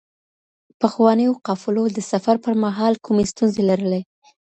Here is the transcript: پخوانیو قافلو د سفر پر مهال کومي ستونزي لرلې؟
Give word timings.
پخوانیو 0.79 1.39
قافلو 1.47 1.83
د 1.95 1.99
سفر 2.11 2.35
پر 2.45 2.53
مهال 2.63 2.93
کومي 3.05 3.25
ستونزي 3.31 3.61
لرلې؟ 3.69 4.01